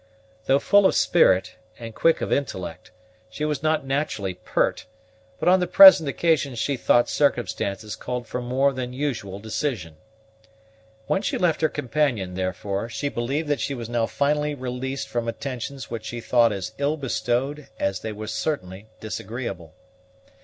[0.47, 2.89] Though full of spirit and quick of intellect,
[3.29, 4.87] she was not naturally pert;
[5.39, 9.97] but on the present occasion she thought circumstances called for more than usual decision.
[11.05, 15.91] When she left her companion, therefore, she believed she was now finally released from attentions
[15.91, 19.75] which she thought as ill bestowed as they were certainly disagreeable.